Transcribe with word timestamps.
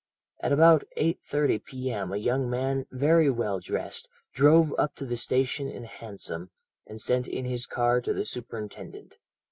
At 0.41 0.51
about 0.51 0.83
8.30 0.97 1.63
p.m. 1.63 2.11
a 2.11 2.17
young 2.17 2.49
man, 2.49 2.87
very 2.91 3.29
well 3.29 3.59
dressed, 3.59 4.09
drove 4.33 4.73
up 4.79 4.95
to 4.95 5.05
the 5.05 5.15
station 5.15 5.67
in 5.69 5.83
a 5.83 5.87
hansom, 5.87 6.49
and 6.87 6.99
sent 6.99 7.27
in 7.27 7.45
his 7.45 7.67
card 7.67 8.05
to 8.05 8.13
the 8.15 8.25
superintendent. 8.25 9.19